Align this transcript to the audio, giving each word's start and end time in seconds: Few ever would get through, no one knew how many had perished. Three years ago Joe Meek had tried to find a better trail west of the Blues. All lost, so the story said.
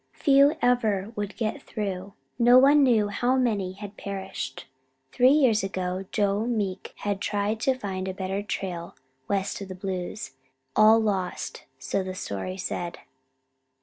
Few 0.13 0.55
ever 0.63 1.11
would 1.15 1.37
get 1.37 1.61
through, 1.61 2.13
no 2.39 2.57
one 2.57 2.81
knew 2.81 3.09
how 3.09 3.35
many 3.35 3.73
had 3.73 3.97
perished. 3.97 4.65
Three 5.11 5.29
years 5.29 5.61
ago 5.63 6.05
Joe 6.11 6.47
Meek 6.47 6.93
had 7.01 7.21
tried 7.21 7.59
to 7.59 7.75
find 7.77 8.07
a 8.07 8.13
better 8.15 8.41
trail 8.41 8.95
west 9.27 9.61
of 9.61 9.67
the 9.67 9.75
Blues. 9.75 10.31
All 10.75 10.99
lost, 10.99 11.65
so 11.77 12.01
the 12.01 12.15
story 12.15 12.57
said. 12.57 12.97